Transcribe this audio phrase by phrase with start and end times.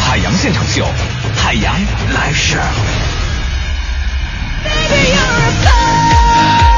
[0.00, 0.84] 海洋现场秀，
[1.36, 1.74] 海洋
[2.14, 2.58] 来事。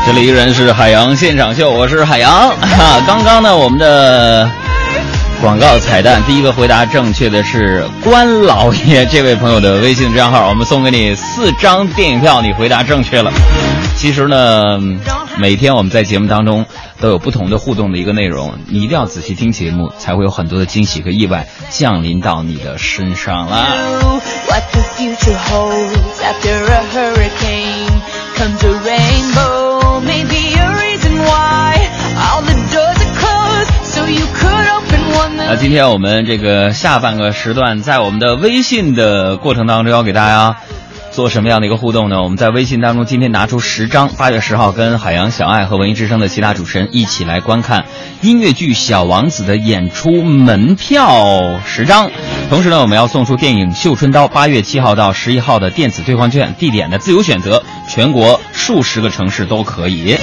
[0.07, 2.49] 这里依然是海洋现场秀，我是海洋。
[2.51, 4.51] 哈，刚刚呢，我们的
[5.41, 13.31] 广告彩蛋，第一个回答正确的是关老爷这位朋友的微信账号，我们送给你四张电影票，你回答正确了。
[13.97, 14.79] 其实呢，
[15.39, 16.67] 每天我们在节目当中
[17.01, 23.67] 都有不同的互动的一个内容，你一定要仔细听节目，才会有很多的惊喜和意外降临到你的身上啦。
[24.49, 28.03] What the future holds after a hurricane
[28.37, 30.01] comes a rainbow.
[30.01, 40.57] Maybe a reason why all the doors are closed, so you could open one 那今天我们这个下半个时段，在我们的微信的过程当中，要给大家
[41.11, 42.23] 做什么样的一个互动呢？
[42.23, 47.85] 我们在微信当中今天拿出十张，八月十号跟海洋小爱和文艺之声的其他主持人一起来观看
[48.23, 52.11] 音乐剧《小王子》的演出门票十张。
[52.49, 60.17] 同时呢，我们要送出电影《绣春刀》八月七号到十一号的电子兑换券，地点的自由选择，全国数十个城市都可以。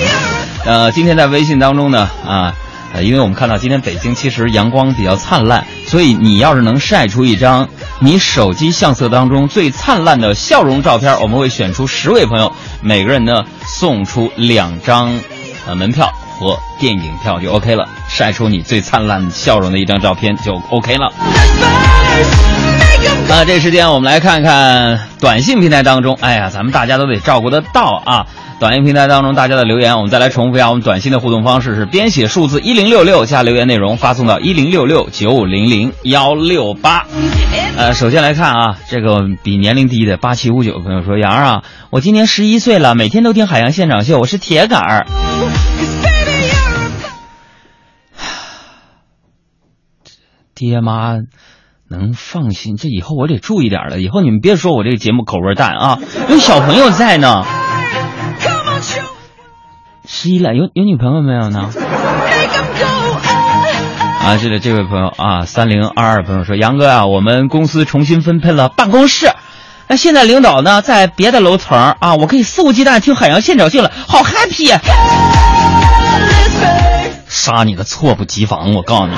[0.66, 2.54] 呃，今天在微信当中呢，啊。
[2.94, 7.68] 呃，因为我们看到今天北京其实阳光比较灿烂，所以你要是能晒出一张
[8.00, 15.20] 你手机相册当中最灿烂的笑容照片，我们会选出十位朋友，每个人呢送出两张
[15.68, 21.12] 呃门票和电影票就 OK 了，晒出你最灿烂笑容的一张照片就 OK 了。
[23.30, 28.26] 那这时间我们来看看短信平台当中，哎呀，咱们大家都得照顾得到啊。
[28.60, 37.06] 短信平台当中大家的留言，我们再来重复一下，我们短信的互动方式是编写数字一零六六加留言内容发送到一零六六九五零零幺六八。
[37.78, 45.06] 呃，首先来看啊，这个比年龄低的八七五九朋友说：“杨啊，我今年十一岁了，每天都听海洋现场秀，我是铁杆儿。
[50.56, 51.18] 爹妈
[51.88, 54.02] 能放心，这以后我得注意点了。
[54.02, 57.46] 以后你们别说我这个节目口味淡啊，有小朋友在呢。
[60.10, 61.70] 十一了，有有女朋友没有呢？
[64.24, 69.32] 啊，是的这位朋友啊，三零二二朋友说，杨哥啊，我们公司重新分配了办公室，
[69.88, 74.74] 那现在领导呢在别的楼层啊，我可以肆无忌惮听海洋现场秀了，好 happy！
[74.74, 74.80] 啊
[77.28, 79.14] 杀你个措不及防，我告诉你。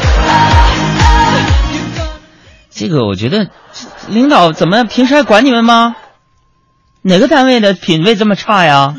[2.71, 3.47] 这个我觉得，
[4.07, 5.95] 领导怎么平时还管你们吗？
[7.01, 8.95] 哪个单位的品味这么差呀？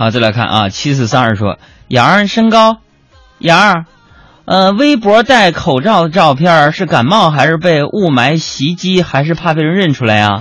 [0.00, 2.76] 好，再来看啊，七四三二说，杨儿身高，
[3.40, 3.84] 杨儿，
[4.44, 10.40] 呃，微博戴口罩的照片是感冒还是被雾霾袭击，还是怕被人认出来呀？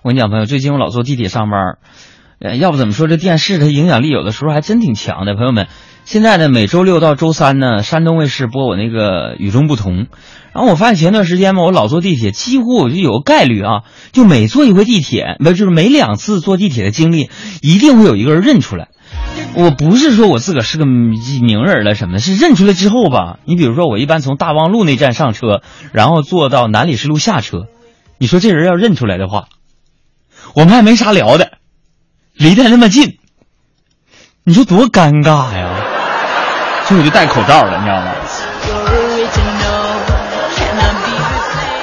[0.00, 1.76] 我跟你讲，朋友，最近我老坐地铁上班，
[2.40, 5.66] 呃，要不怎么说这电视它影响力有的时候还真挺强的，朋友们。
[6.06, 10.04] 现在呢，每周六到周三呢，山东卫视播我那个《与众不同》，
[10.54, 13.82] 然后我发现前段时间嘛，我老坐地铁，几乎我就有个概率啊，
[14.12, 17.28] 就每坐一回地铁，不就是每两次坐地铁的经历，
[17.60, 18.88] 一定会有一个人认出来。
[19.54, 23.38] 我不是说我自个儿是个名人了什么的，是认出来之后吧。
[23.44, 25.60] 你比如说，我一般从大望路那站上车，
[25.92, 27.66] 然后坐到南礼士路下车，
[28.18, 29.48] 你说这人要认出来的话，
[30.54, 31.58] 我们还没啥聊的，
[32.34, 33.18] 离得那么近，
[34.44, 35.84] 你说多尴尬呀！
[36.86, 38.12] 所以我就戴口罩了，你知道吗？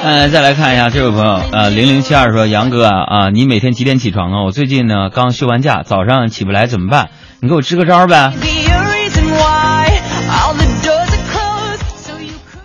[0.02, 4.42] 呃，再来看一下这位朋友，呃，零零七二说，杨哥啊啊，你每天几点起床啊？
[4.44, 7.10] 我最近呢刚休完假，早上起不来怎么办？
[7.40, 8.32] 你给我支个招呗。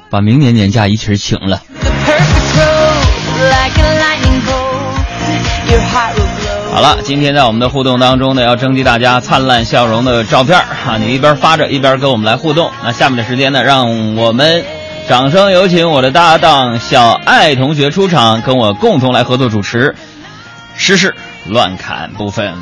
[0.09, 1.61] 把明年年假一起请了。
[6.73, 10.97] 好了，今天在我们的互动当中呢，要征集大家灿烂笑容的照片啊！
[10.99, 12.71] 你一边发着，一边跟我们来互动。
[12.83, 14.63] 那下面的时间呢，让我们
[15.07, 19.95] 掌声有请我的搭档小爱同学出场，跟我共同来合作主持
[20.75, 21.15] 时事
[21.47, 22.53] 乱侃部分。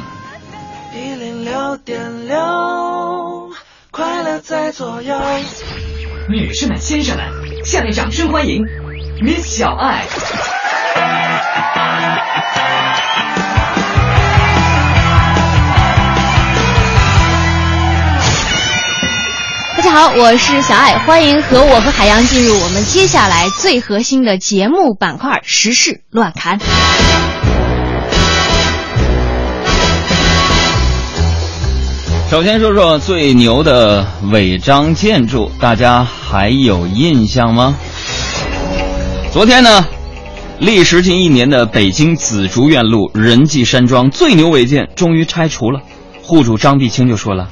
[0.94, 3.50] 一零六点六，
[3.90, 5.20] 快乐在左右。
[6.30, 7.26] 女士们、先生们，
[7.66, 8.64] 下面掌声欢迎
[9.24, 10.06] Miss 小爱。
[19.86, 26.60] 大家好，我是小爱，欢迎和我和海洋进入我们接下来最核心的节目板块——时事乱侃。
[32.32, 37.78] 首先说说最牛的违章建筑，大家还有印象吗？
[39.32, 39.86] 昨天呢，
[40.58, 45.82] 历时近一年的北京紫竹院路仁济山庄最牛违建终于拆除了。
[46.24, 47.50] 户主张碧清就说了：“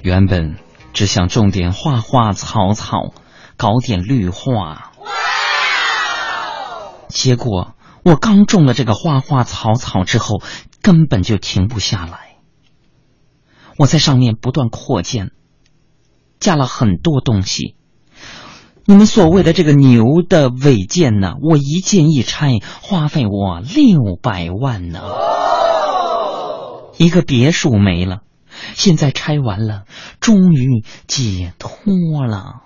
[0.00, 0.56] 原本
[0.92, 3.14] 只想种点花花草草，
[3.56, 5.06] 搞点绿化，哇
[7.08, 10.42] 结果我刚种了这个花花草草之后，
[10.80, 12.36] 根本就停不下来。
[13.78, 15.30] 我在上面不断扩建，
[16.40, 17.76] 加了很多东西。
[18.84, 25.00] 你们所谓的这个牛的违建呢，我一件一拆，花费我六百万呢。
[26.98, 28.22] 一个别墅没了，
[28.74, 29.82] 现在拆完了，
[30.20, 32.62] 终于解脱了。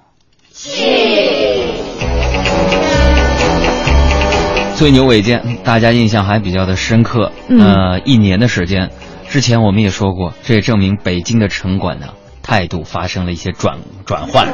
[4.76, 7.32] 最牛违建，大家印象还比较的深刻。
[7.48, 8.90] 嗯呃，一年的时间，
[9.28, 12.08] 之前我们也说过，这也证明北京的城管呢
[12.42, 14.48] 态度发生了一些转转换。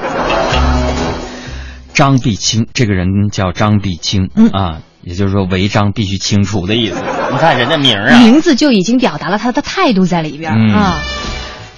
[1.93, 7.03] 张碧清这个人叫张碧清、嗯啊，也就是说违章必须清除的意思。
[7.33, 11.03] 你看人家名儿啊，名字就已经表达了他的态度在里边、嗯啊。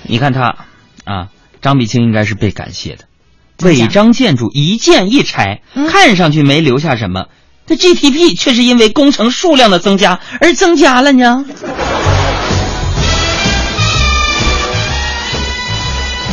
[0.07, 0.57] 你看他
[1.05, 1.29] 啊，
[1.63, 3.05] 张碧清应该是被感谢的。
[3.63, 7.27] 违章建筑一建一拆，嗯看上去没留下什么，
[7.67, 11.45] 这 GDP 却是因为工程数量的增加而增加了呢。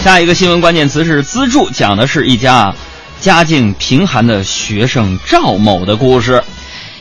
[0.03, 2.73] 下一个新闻关键词是资助，讲的是一家
[3.19, 6.43] 家境贫寒的学生赵某的故事。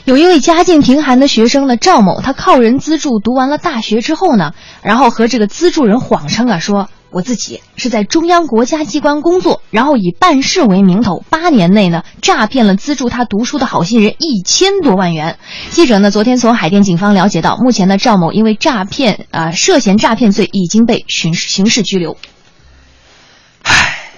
[0.04, 4.52] 有一位家境贫寒的学生呢，赵某，他靠人资助读完了大学之后呢，
[4.82, 6.88] 然后和这个资助人谎称啊说。
[7.12, 15.36] 我自己是在中央国家机关工作，然后以办事为名头，八年内呢诈骗了资助他读书的好心人一千多万元。
[15.70, 22.16] 记者呢昨天从海淀警方了解到，目前呢赵某因为诈骗啊、涉嫌诈骗罪已经被刑事刑事拘留。
[23.64, 24.12] 唉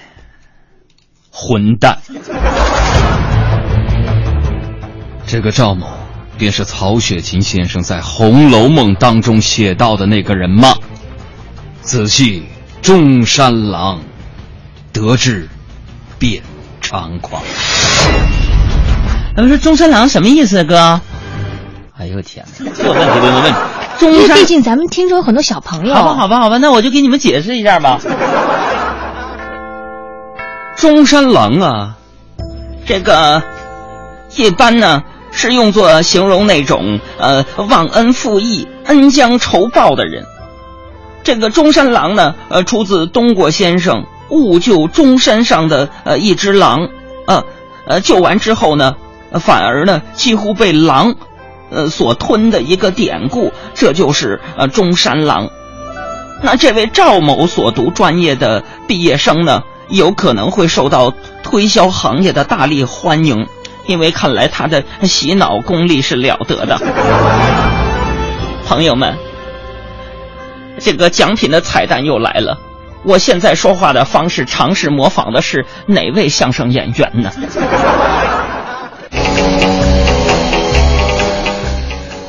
[1.31, 2.03] 混蛋！
[5.33, 5.87] 这个赵某
[6.37, 10.75] 便是曹雪芹先生在《红楼梦》当中写到的那个人吗？
[11.81, 12.45] 仔细
[12.83, 14.03] 中山狼，
[14.93, 15.49] 得志
[16.19, 16.43] 便
[16.83, 17.43] 猖狂。
[19.35, 21.01] 咱们说中山狼什么意思，哥？
[21.97, 23.59] 哎呦天哪，这问题问的问题。
[23.99, 27.99] 中山毕竟咱们听说有很多小朋友，好吧，好吧，好吧，那我就给你们解释一下吧。
[30.77, 31.97] 中山狼啊，
[32.85, 33.43] 这个
[34.37, 35.03] 一般呢
[35.33, 40.25] 是用作形容那种呃忘恩负义、恩将仇报的人。
[41.25, 46.81] 这个中山狼呢，呃，出自东郭先生《误救中山上的呃一只狼》，
[47.27, 47.45] 呃
[47.87, 48.97] 呃救完之后呢，
[49.41, 51.15] 反而呢几乎被狼
[51.71, 55.49] 呃所吞的一个典故，这就是呃中山狼。
[56.43, 61.15] 那这位赵某所读专业的毕业生呢，有可能会受到
[61.45, 63.47] 推销行业的大力欢迎，
[63.87, 66.79] 因为看来他的洗脑功力是了得的。
[68.67, 69.17] 朋友们，
[70.79, 72.59] 这个奖品的彩蛋又来了。
[73.05, 77.31] 我现在说话的方式，尝试模仿的是哪位相声演员呢？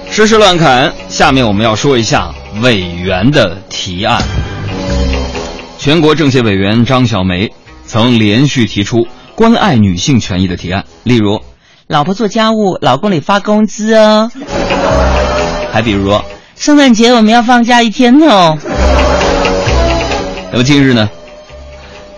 [0.10, 4.22] 时事乱侃，下面我们要说一下委员的提案。
[5.78, 7.52] 全国政协委员张小梅
[7.86, 11.42] 曾连续提出关爱女性权益的提案，例如，
[11.88, 14.32] 老婆做家务，老公得发工资哦。
[15.72, 16.18] 还比如，
[16.56, 18.58] 圣诞节我们要放假一天哦。
[20.52, 21.10] 那么近日呢，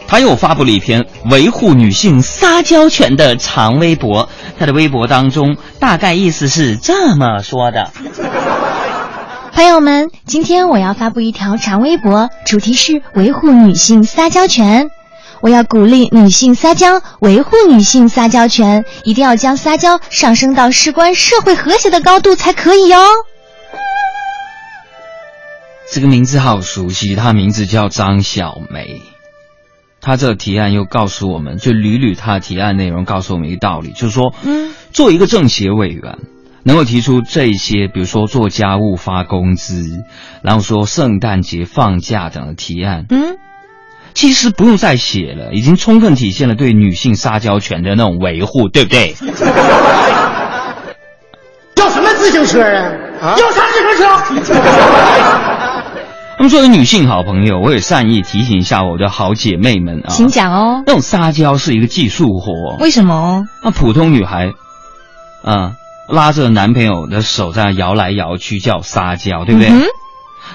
[0.07, 4.29] 他又发布了一篇维护女性撒娇权的长微博。
[4.59, 7.89] 他的微博当中大概意思是这么说的：
[9.51, 14.89] 朋友们，今天我要发布一条长微博，主题是维护女性撒娇权。
[15.41, 23.03] 我要鼓励女性撒娇，维护女性撒娇权，一定要将撒娇上升到事关社会和谐的高度才可以哦。
[25.91, 29.01] 这个名字好熟悉，她名字叫张小梅。
[30.01, 36.19] 她这个提案又告诉我们，就捋捋她提案内容，告诉我们一个道理，就是说，嗯，做一个政协委员，
[36.63, 40.03] 能够提出这些，比如说做家务发工资，
[40.43, 43.37] 然后说圣诞节放假等的提案，嗯，
[44.15, 49.13] 其实不用再写了，已经充分体现了对女性撒娇权的那种维护，对不对？
[51.75, 52.91] 要什么自行车啊？
[53.21, 54.55] 啊，要啥自行车？
[56.37, 60.83] 那么作为女性好朋友，我也善意提醒一下我的好姐妹们啊，请讲哦。
[60.85, 63.45] 那种撒娇是一个技术活，为什么？
[63.63, 64.51] 那普通女孩，
[65.43, 65.73] 啊，
[66.09, 69.69] 拉着男朋友的手在那摇来摇去叫撒娇，对不对？
[69.69, 69.83] 嗯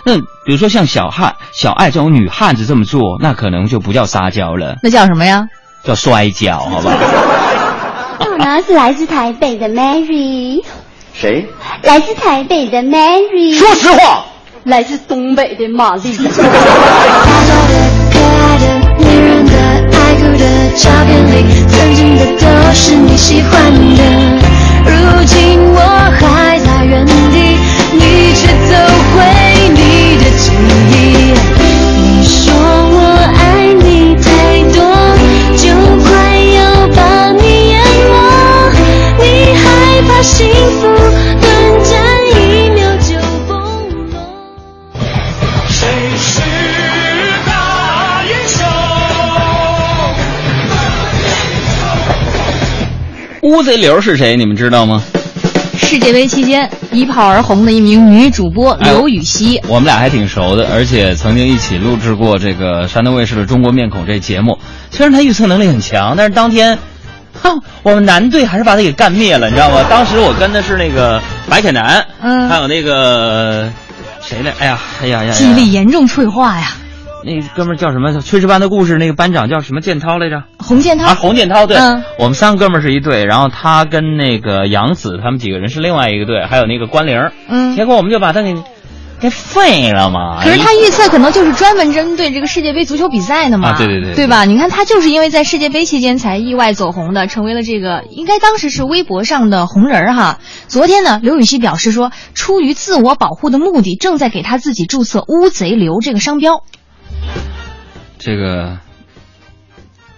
[0.04, 5.46] 那比如说像小汉、小爱这种女汉子这么做，那可能就不叫撒娇了，那叫什么呀？
[5.82, 6.92] 叫摔跤，好吧？
[8.20, 10.62] 我呢是来自台北的 Mary，
[11.14, 11.48] 谁？
[11.82, 14.26] 来自台北的 Mary，说实话，
[14.64, 16.14] 来自东北的玛丽。
[16.16, 16.48] 可爱
[18.58, 18.66] 的
[18.98, 19.52] 女人的
[19.96, 20.44] 爱哭的
[20.76, 21.34] 照片里，
[21.68, 24.02] 曾经的都是你喜欢的。
[24.84, 25.80] 如今我
[26.20, 27.56] 还在原地，
[27.92, 28.74] 你却走
[29.14, 29.18] 回
[29.74, 29.80] 你
[53.50, 54.36] 乌贼流是谁？
[54.36, 55.02] 你们知道吗？
[55.76, 59.60] 世界杯期间一炮而红的一名女主播哎刘禹锡。
[59.66, 64.56] 我们俩还挺熟的，而且曾经一起录制过这个山东卫视的《中国面孔》这节目。
[64.92, 66.78] 虽然他预测能力很强，但是当天，
[67.42, 69.84] 哼，我们男队还是把他给干灭了，你知道吗？
[69.90, 73.68] 当时我跟的是那个白凯南，嗯还有那个
[74.22, 74.52] 谁呢？
[74.60, 76.70] 哎呀，哎呀哎呀，呀记忆力严重退化呀。
[77.22, 78.12] 那哥们儿叫什么？
[78.12, 80.44] 炊事班的故事那个班长叫什么建涛来着？
[80.58, 88.54] 洪建涛啊，洪建涛，对，嗯我们三个哥们儿是一队，然后他跟那个杨子他们几个人是另外一个队，还有那个关玲，嗯结果我们就把他给
[89.20, 90.42] 给废了嘛。
[90.42, 94.46] 可是他预测可能就是专门针对这个世界杯足球比赛的嘛，啊对对对对吧？
[94.46, 100.38] 你看他就是因为在世界杯期间才意外走红的，成为了这个应该当时是微博上的红人儿哈。
[100.68, 106.62] 昨天呢，刘禹锡表示说，出于自我保护的目的，正在给他自己注册“乌贼流”这个商标。
[108.20, 108.78] 这个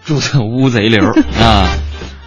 [0.05, 1.03] 注册乌贼流
[1.41, 1.69] 啊。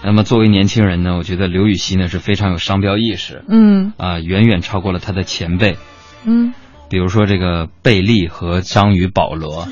[0.04, 5.78] 那么作为年轻人呢，我觉得刘禹锡呢是非常有商标意识嗯啊，远远超过了他的前辈，
[6.26, 6.54] 嗯，
[6.90, 9.68] 比如说这个贝利和章鱼保罗。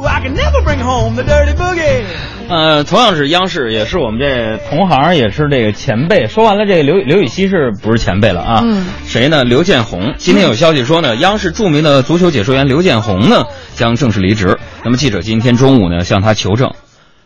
[0.00, 2.04] I can never bring home the dirty boogie.
[2.48, 6.26] 呃，同样是央视，也是我们这同行，也是这个前辈。
[6.28, 8.60] 说完了，这个刘刘禹锡是不是前辈了啊？
[8.64, 9.42] 嗯谁呢？
[9.44, 10.14] 刘建宏。
[10.18, 13.44] 今天有消息说呢，央视著名的足球解说员刘建宏呢
[13.78, 14.58] 将正式离职。
[14.84, 16.74] 那么记者今天中午呢向他求证，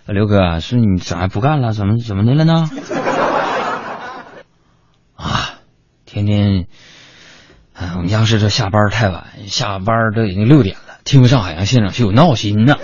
[0.06, 1.72] 呃刘哥是你咋不干了？
[1.72, 2.68] 怎么怎么的了呢？
[5.16, 5.54] 啊，
[6.04, 6.66] 天天，
[7.72, 12.76] 哎，我们央视这下班太晚，下班都已经六点了，听不上海洋现场秀，闹心呢。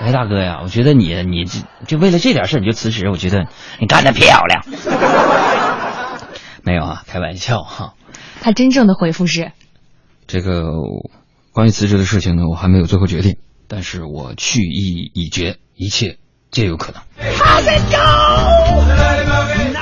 [0.00, 3.46] 哎，大哥呀，我觉得你你这就为了这点事儿你就辞职，我觉得
[3.78, 4.64] 你干得漂亮。
[6.64, 7.94] 没有啊，开玩笑哈。
[8.40, 9.52] 他真正的回复是，
[10.26, 10.72] 这个
[11.58, 13.34] 关于辞职的事情呢，我还没有最后决定，
[13.66, 16.18] 但是我去意已决，一切
[16.52, 17.02] 皆有可能。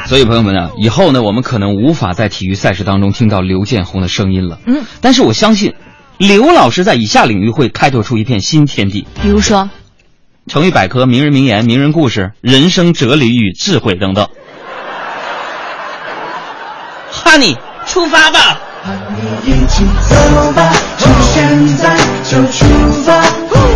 [0.06, 4.59] 所以朋友们啊，以后呢，我们可能无法在体育赛事当中听到刘建宏的声音了。
[4.64, 5.75] 嗯，但是我相信，
[6.16, 9.06] 刘老师在以下领域会开拓出一片新天地。
[9.21, 9.68] 比如说，
[10.47, 14.26] 成语百科、名人名言、名人故事、人生哲理与智慧等等。
[17.12, 18.62] Honey，，出发吧！
[19.45, 22.64] 你一起走吧，从现在就出
[23.05, 23.21] 发，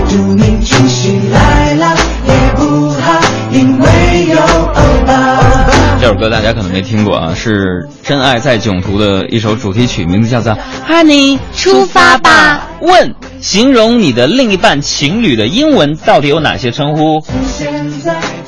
[0.08, 5.40] 祝你惊喜来了也不怕，因为有欧巴。
[6.00, 10.52] 这首歌大家可能没听过啊，是《真爱在囧途》的一首主题曲，名字叫做
[10.88, 12.68] 《Honey 出发吧》。
[12.86, 17.20] 问：形容你的另一半情侣的英文到底有哪些称呼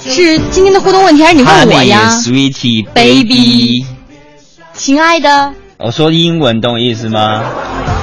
[0.00, 3.85] 是今天的互动问题还是你问我呀？？Honey, Sweetie, Baby。
[4.75, 5.52] 亲爱的，
[5.84, 7.42] 我说英文，懂我意思吗？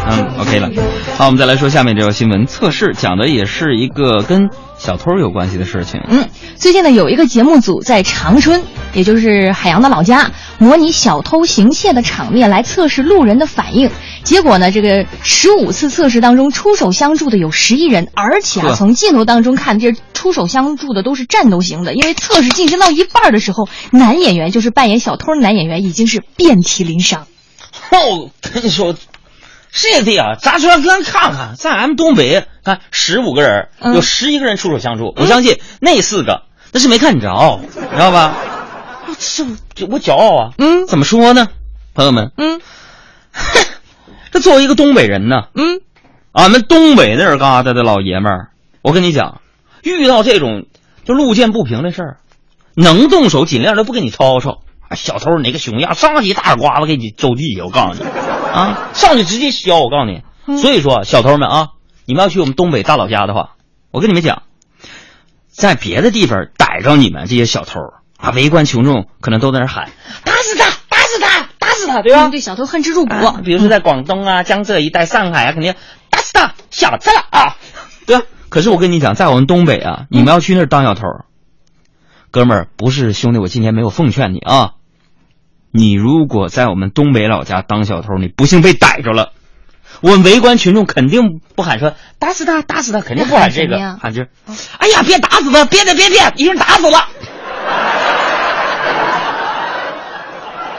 [0.10, 0.70] 嗯，OK 了。
[1.18, 6.02] 好，我们再来说下面这条新闻，测试讲的也是一个跟小偷有关系的事情。
[6.10, 8.62] 嗯，最近呢有一个节目组在长春，
[8.94, 13.90] 也就是海洋的老家，模拟小偷行窃的场面来测试路人的反应。
[14.24, 21.94] 结果呢，这个十五次测试当中，出手相助的有十一人，而且啊，从镜头当中看，这出手相助的都是战斗型的。
[21.94, 27.26] 因为测试进行到一半的时候，男演员就是扮演小偷的男演员已经是遍体鳞伤。
[27.92, 28.96] 哦，跟你说，
[29.72, 35.14] 这地啊，咱说咱看看，在俺们东北，看十五个人，嗯有十一个人出手相助。
[35.18, 38.36] 我相信那四个那是没看着，你知道吧？
[39.08, 40.54] 我这这我骄傲啊！
[40.58, 41.48] 嗯怎么说呢，
[41.94, 42.32] 朋友们？
[42.38, 42.62] 嗯
[44.32, 45.82] 这作为一个东北人呢，嗯，
[46.32, 48.50] 俺们东北那儿嘎达的老爷们儿，
[48.84, 49.42] 我跟你讲，
[49.82, 50.68] 遇到这种
[51.06, 52.18] 就路见不平的事儿，
[52.76, 54.62] 能动手尽量都不跟你吵吵。
[54.90, 58.10] 啊小偷哪个熊样，上去一大耳刮子给你周地下，我告诉你。
[58.10, 59.74] 啊，上去直接削。
[59.80, 60.24] 我告诉你，
[60.60, 61.68] 所以说小偷们啊，
[62.06, 63.52] 你们要去我们东北大老家的话，
[63.92, 64.42] 我跟你们讲，
[65.48, 67.80] 在别的地方逮着你们这些小偷
[68.18, 69.92] 啊，围观群众可能都在那喊
[70.24, 72.28] 打死他，打死他，打死他，对吧？
[72.28, 73.14] 嗯对小偷恨之入骨。
[73.14, 75.76] 啊比如说在广东啊、江浙一带、上海啊，肯定
[76.10, 77.56] 打死他，小子了啊，
[78.08, 78.26] 对吧？
[78.50, 81.04] 可是我跟你讲，在我们东北啊，你们要去那儿当小偷，
[82.32, 84.72] 哥们儿，不是兄弟，我今天没有奉劝你啊。
[85.72, 89.34] 你如果在我们东北老家当小偷，你不幸被逮着了，
[90.02, 94.30] 我们围观群众肯定不喊说打死他，打死他，肯定不喊这个喊什么呀，喊就是，
[94.80, 96.98] 哎呀，别打死他，别别别别，一人打死了。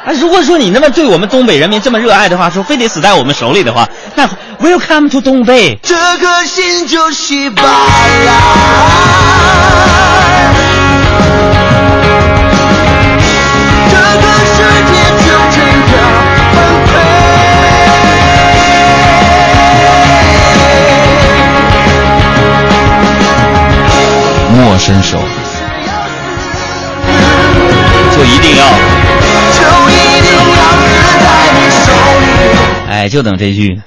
[0.07, 4.29] 啊，如果说你那么对我们东北人民这么热爱的话，说非得死在我们手里的话，那
[4.59, 5.79] Welcome to 东北。
[5.83, 7.53] 这颗心就是。
[24.53, 25.19] 莫伸手，
[28.15, 28.65] 就一定要，
[29.53, 31.87] 就一定要死在你手
[32.21, 32.23] 里。
[32.91, 33.81] 哎，就等这句。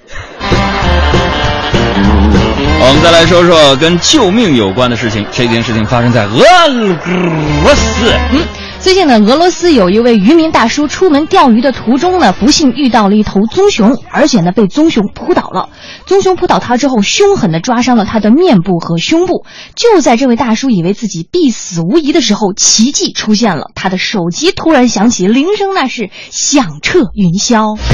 [2.80, 5.26] 我们再来说说跟救命有关的事情。
[5.32, 8.14] 这件事情发生在俄罗斯。
[8.32, 8.44] 嗯，
[8.84, 15.70] 最近呢，俄罗斯有一位渔民大叔出门钓鱼的途中呢，不幸遇到了一头棕熊，而且呢被棕熊扑倒了。
[16.06, 19.46] 棕熊扑倒他之后，凶狠地抓伤了他的面部和胸部。
[19.74, 27.80] 就在这位大叔以为自己必死无疑的时候，奇迹出现了，他的手机突然响起铃声，那是响彻云霄。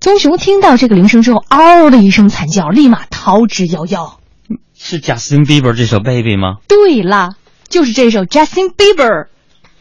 [0.00, 4.14] 棕熊听到这个铃声之后，嗷的一声惨叫，立马逃之夭夭。
[4.76, 6.56] 是贾斯汀比伯这首《Baby》吗？
[6.66, 7.34] 对啦，
[7.70, 9.28] 就是这首 Justin Bieber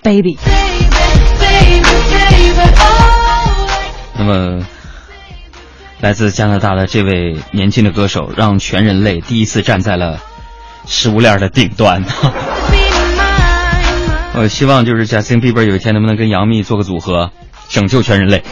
[0.03, 0.37] Baby。
[4.15, 4.63] 那么，
[5.99, 10.19] 来自加拿大的这位年轻的歌手，让全人类第一次站在了
[10.85, 12.03] 食物链的顶端。
[14.35, 17.31] 我希望就是 Justin Bieber 有一天能不能跟杨幂做个组合，
[17.69, 18.43] 拯救全人类。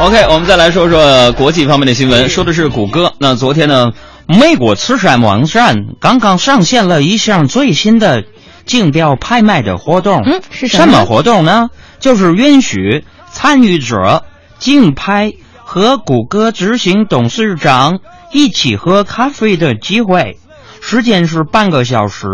[0.00, 3.12] OK，我们再来说说国际方面的新闻，说的是谷歌。
[3.18, 3.92] 那昨天呢，
[4.26, 8.24] 美国慈善网站刚刚上线了一项最新的
[8.64, 10.22] 竞标拍卖的活动。
[10.24, 11.68] 嗯是什么活动呢？
[11.98, 14.24] 就是允许参与者
[14.58, 15.34] 竞拍
[15.64, 17.98] 和谷歌执行董事长
[18.32, 20.38] 一起喝咖啡的机会，
[20.80, 22.26] 时间是半个小时。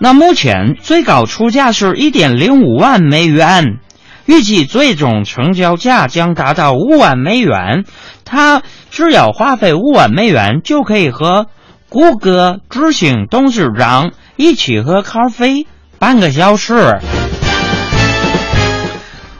[0.00, 3.80] 那目前最高出价是一点零五万美元，
[4.26, 7.84] 预计最终成交价将达到五万美元。
[8.24, 11.46] 他只要花费五万美元，就可以和
[11.88, 15.66] 谷歌执行董事长一起喝咖啡
[15.98, 16.98] 半个小时。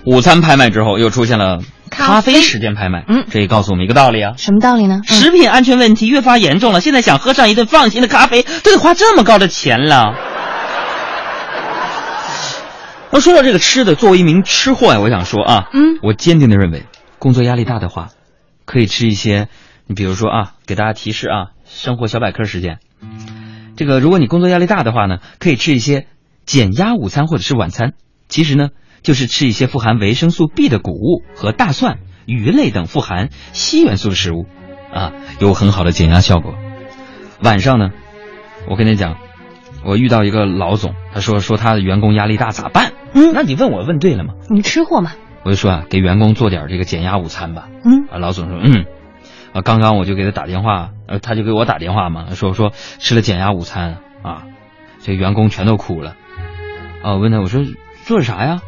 [0.04, 1.58] 午餐拍卖之后，又出现了
[1.90, 3.04] 咖咖啡啡时间拍卖。
[3.08, 4.34] 嗯这也告诉我们一个道理啊。
[4.36, 5.00] 什么道理呢？
[5.08, 10.14] 嗯食品安全问题越发严重了，现在想喝上一顿放心的咖啡，都得花这么高的钱了。
[13.12, 16.84] 那说到这个吃的，作为一名吃货呀，我想说啊，嗯我坚定的认为，
[17.18, 18.08] 工作压力大的话，
[18.64, 19.48] 可以吃一些，
[19.86, 22.78] 你比如说啊，给大家提示啊，生活小百科时间，
[23.76, 26.06] 这个如果你工作压力大的话呢，可以吃一些
[26.44, 27.94] 减压午餐或者是晚餐。
[28.28, 28.68] 其实呢，
[29.02, 34.46] 就是吃一些富含维生素 B 的谷物和大蒜、鱼类等富含硒元素的食物，
[34.92, 36.54] 啊，有很好的减压效果。
[37.40, 37.90] 晚上呢，
[38.68, 39.16] 我跟你讲，
[39.86, 42.92] 我遇到一个老总，他说说他的员工压力大咋办？
[43.14, 44.34] 嗯那你问我问对了吗？
[44.50, 45.12] 你吃货嘛？
[45.44, 47.68] 我就说啊，给员工做点这个减压午餐吧。
[47.84, 48.84] 嗯啊，老总说嗯，
[49.52, 54.42] 啊，刚刚我就给他打电话，呃，他就给我打电话嘛，说说吃了减压午餐啊，
[55.02, 56.16] 这员工全都哭了。
[57.02, 57.62] 啊，我问他我说
[58.04, 58.60] 做啥呀？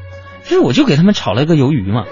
[0.44, 2.04] 就是我就给他们炒了一个鱿鱼嘛。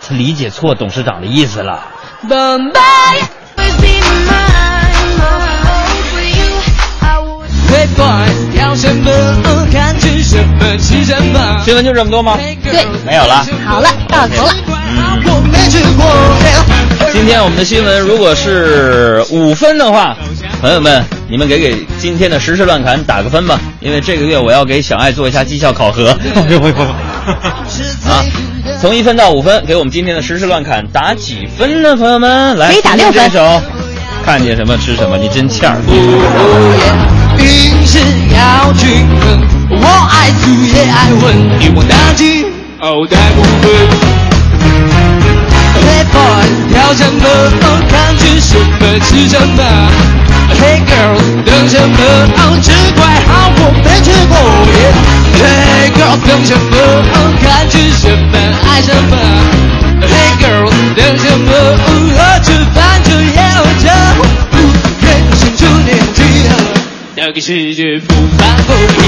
[0.00, 1.86] 他理解错董事长的意思了。
[11.64, 12.36] 新闻就这么多吗？
[12.62, 13.46] 对，没有了。
[13.66, 14.52] 好了，到头了。
[15.24, 16.04] 我没吃过。
[17.12, 20.16] 今天我们的新闻如果是五分的话，
[20.60, 26.10] 朋友们，你们给给今天的时事乱侃打个分吧，因为这个月我要给小爱做一下绩效考核。
[28.08, 28.24] 啊，
[28.80, 31.96] 从一分到五分，给我们今天的时事乱侃打几分呢？
[31.96, 33.30] 朋友们，来，可以打六分
[34.24, 35.76] 看见什么吃什么，你真欠儿。
[37.38, 37.98] 运势
[38.34, 39.40] 要均衡，
[39.70, 41.24] 我爱煮也爱闻，
[41.60, 42.46] 一网打尽，
[42.80, 43.70] 哦，带不分。
[45.82, 47.24] Playboy 调整了，
[47.88, 49.62] 看去十分吃什么
[50.60, 51.98] ？Hey girl，等什么？
[52.36, 54.34] 哦，吃快好，我没吃过。
[55.34, 56.74] Hey girl，等什么？
[57.14, 58.34] 哦，看吃什么，
[58.68, 59.16] 爱什么
[60.06, 61.50] ？Hey girl，等什么？
[67.24, 69.00] 这个世界不翻不平。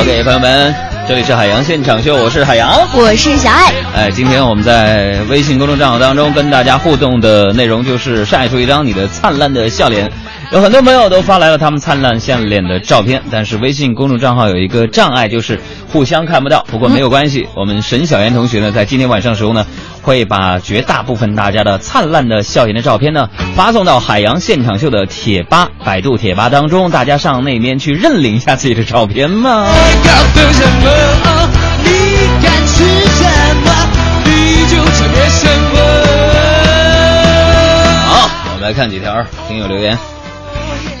[0.00, 0.74] OK，朋友们，
[1.06, 2.88] 这里是海洋现场秀，我是海洋。
[2.94, 3.74] 我是小爱。
[3.94, 10.10] 哎，今天我们在微信公众账号当中跟大家互动的内容就是晒出一张你的灿烂的笑脸。
[10.52, 15.60] 有很多朋友都发来了他们灿烂笑脸的照片，但是微信公众账号有一个障碍，就是
[15.92, 16.64] 互相看不到。
[16.70, 19.66] 不过没有关系，我们沈小妍同学呢，在今天晚上的时候呢，
[20.02, 29.66] 会把绝大部分大家的灿烂的笑颜的照片呢，发送到海洋现场秀的贴吧、百度贴吧当中，大家上那边去认领一下自己的照片嘛。
[29.66, 30.88] Hey girl，等什么？
[31.24, 31.48] 哦，
[31.82, 31.90] 你
[32.46, 33.24] 敢吃什
[33.64, 33.72] 么？
[34.24, 35.78] 你就超越什么？
[38.06, 39.98] 好，我们来看几条听友留言。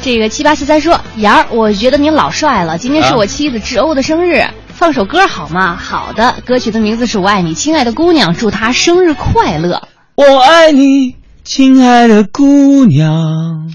[0.06, 2.78] 这个七八四三说：“妍儿，我觉得您老帅了。
[2.78, 9.88] 今天是我妻子志欧的生日，放首歌好吗？”好的，歌曲的名字是我爱你，亲爱的姑娘，祝她生日快乐。
[10.14, 13.74] 我爱你，亲爱的姑娘，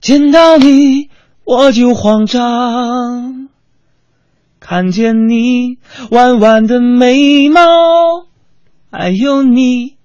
[0.00, 1.10] 见到你
[1.42, 3.48] 我就慌张，
[4.60, 5.78] 看见你
[6.12, 7.62] 弯弯的眉毛，
[8.92, 9.95] 还有你，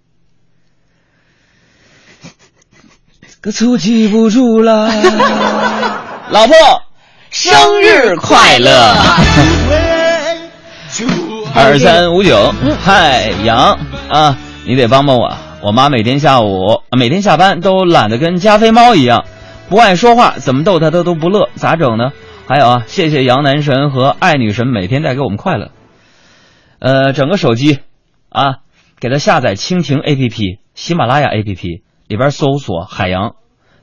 [3.41, 4.85] 可粗记不住了。
[6.29, 6.55] 老婆，
[7.31, 8.69] 生日快乐！
[11.55, 15.35] 二三五九，嗨，杨啊，你得帮帮我。
[15.63, 19.25] 我妈每天下午、每天下班都懒得跟加菲猫一样，
[19.69, 22.11] 不爱说话，怎么逗她她都不乐，咋整呢？
[22.47, 25.71] 还有啊，谢谢杨男神和爱女神每天带给我们快乐。
[26.77, 27.79] 呃，整个手机
[28.29, 28.57] 啊，
[28.99, 33.35] 给他下载蜻蜓 APP、喜马拉雅 APP 里边搜索“海洋”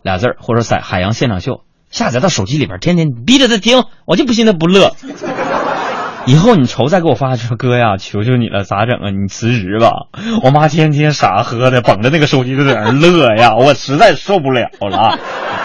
[0.04, 4.92] 俩字儿，或者在“海洋现场秀”，下载到手机里边，天天逼着他听，我就不信他不乐。
[6.26, 9.08] 以后你愁再给我发说哥呀，求求你了，咋整啊？
[9.08, 9.92] 你辞职吧！
[10.42, 15.18] 我妈天天傻呵的捧着那个手机就在那乐呀，我实在受不了了。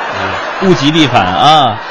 [0.63, 1.81] 物极必反啊！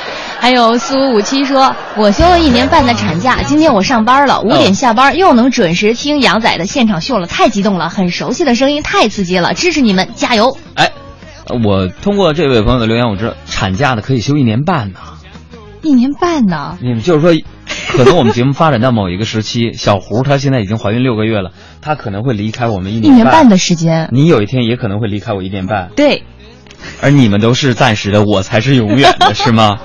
[0.43, 10.57] 还有四五五七说：“我休了一年半的产假，今天我上班了，五点下班，又能准时听杨仔的现场秀了，太激动了，很熟悉的声音，太刺激了，支持你们，加油！
[10.75, 10.91] 哎，
[11.65, 14.99] 我通过这位朋友的留言，我知道产假的可以休一年半呢。
[15.83, 16.77] 一年半呢？
[16.83, 17.41] 你们就是说，
[17.97, 26.25] 可能我们节目发展到某一个时期，小胡她现在已经怀孕六个月了，她可能会离开我们一年半的时间，你有一天也可能会离开我一年半，对，
[27.01, 29.79] 而你们都是暂时的，我才是永远的， 是吗？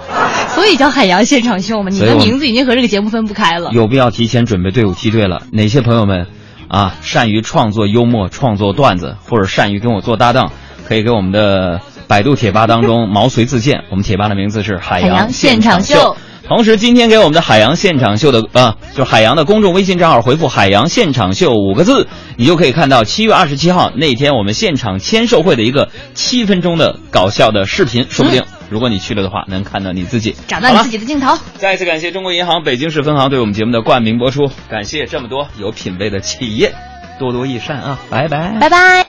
[0.57, 1.89] 所以叫海洋现场秀嘛。
[1.91, 3.69] 你的名字已经和这个节目分不开了。
[3.73, 5.43] 有必要提前准备队伍梯队了。
[5.51, 6.25] 哪些朋友们
[6.67, 10.51] 啊，善于创作幽默、创作段子，或者善于跟我做搭档，
[10.87, 13.83] 可以给我们的百度贴吧当中 毛遂自荐。
[13.91, 16.17] 我们贴吧的名字是海海洋现场秀。
[16.47, 31.37] 同时，今天给我们的海洋现场秀的啊，就是海洋的公众微信账号回复“海洋现场秀”五个字，你就可以看到七月二十七号那天我们现场签售会的一个七分钟的搞笑的视频，说不定、如果你去了的话，能看到你自己，找到你自己的镜头。
[31.55, 36.73] 再一次感谢中国银行北京市分行对我们节目的冠名播出，感谢这么多有品位的企业，
[37.19, 37.99] 多多益善啊！
[38.09, 39.05] 拜拜，拜拜。